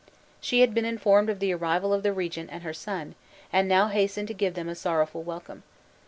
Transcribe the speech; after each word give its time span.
She 0.39 0.61
had 0.61 0.73
been 0.73 0.83
informed 0.83 1.29
of 1.29 1.37
the 1.37 1.53
arrival 1.53 1.93
of 1.93 2.01
the 2.01 2.11
regent 2.11 2.49
and 2.51 2.63
her 2.63 2.73
son, 2.73 3.13
and 3.53 3.67
now 3.67 3.89
hastened 3.89 4.29
to 4.29 4.33
give 4.33 4.55
them 4.55 4.67
a 4.67 4.73
sorrowful 4.73 5.21
welcome. 5.21 5.61